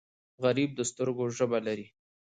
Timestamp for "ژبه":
1.37-1.59